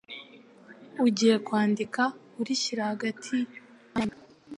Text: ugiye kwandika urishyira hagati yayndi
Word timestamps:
ugiye 1.05 1.35
kwandika 1.45 2.01
urishyira 2.39 2.81
hagati 2.91 3.35
yayndi 3.95 4.17